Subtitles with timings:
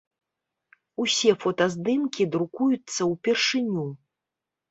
[1.03, 3.85] Усе фотаздымкі друкуюцца ўпершыню.